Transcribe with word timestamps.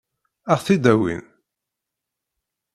Ad 0.53 0.55
ɣ-t-id-awin? 0.59 1.23